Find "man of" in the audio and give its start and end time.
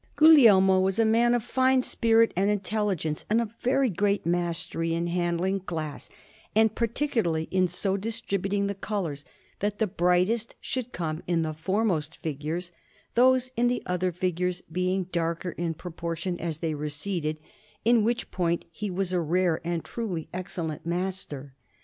1.05-1.43